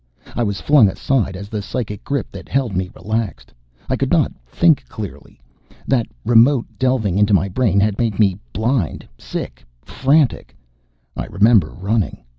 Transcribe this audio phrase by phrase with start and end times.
[0.35, 3.53] I was flung aside as the psychic grip that held me relaxed.
[3.87, 5.39] I could not think clearly.
[5.87, 10.55] That remote delving into my brain had made me blind, sick, frantic.
[11.15, 12.23] I remember running....